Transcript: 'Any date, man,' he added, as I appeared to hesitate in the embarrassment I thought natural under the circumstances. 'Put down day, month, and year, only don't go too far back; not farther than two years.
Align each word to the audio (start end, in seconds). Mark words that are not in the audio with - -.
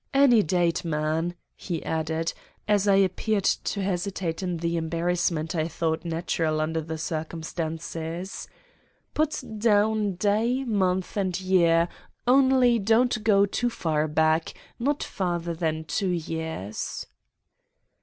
'Any 0.15 0.41
date, 0.41 0.83
man,' 0.83 1.35
he 1.55 1.85
added, 1.85 2.33
as 2.67 2.87
I 2.87 2.95
appeared 2.95 3.43
to 3.43 3.83
hesitate 3.83 4.41
in 4.41 4.57
the 4.57 4.75
embarrassment 4.75 5.53
I 5.53 5.67
thought 5.67 6.03
natural 6.03 6.59
under 6.59 6.81
the 6.81 6.97
circumstances. 6.97 8.47
'Put 9.13 9.43
down 9.59 10.13
day, 10.15 10.63
month, 10.63 11.15
and 11.17 11.39
year, 11.39 11.87
only 12.25 12.79
don't 12.79 13.23
go 13.23 13.45
too 13.45 13.69
far 13.69 14.07
back; 14.07 14.55
not 14.79 15.03
farther 15.03 15.53
than 15.53 15.83
two 15.83 16.09
years. 16.09 17.05